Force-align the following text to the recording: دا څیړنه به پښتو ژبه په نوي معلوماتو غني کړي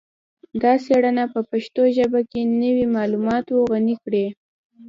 دا 0.61 0.73
څیړنه 0.85 1.23
به 1.31 1.41
پښتو 1.51 1.81
ژبه 1.97 2.19
په 2.31 2.39
نوي 2.61 2.85
معلوماتو 2.95 3.65
غني 3.71 3.95
کړي 4.03 4.25